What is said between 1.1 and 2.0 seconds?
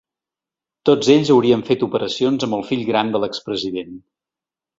ells haurien fet